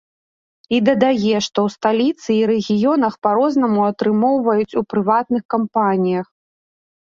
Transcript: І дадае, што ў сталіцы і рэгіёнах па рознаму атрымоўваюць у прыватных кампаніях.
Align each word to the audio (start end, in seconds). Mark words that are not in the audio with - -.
І 0.77 0.77
дадае, 0.87 1.35
што 1.47 1.57
ў 1.71 1.73
сталіцы 1.75 2.29
і 2.39 2.49
рэгіёнах 2.53 3.13
па 3.27 3.35
рознаму 3.43 3.87
атрымоўваюць 3.91 4.77
у 4.85 4.87
прыватных 4.95 5.41
кампаніях. 5.59 6.27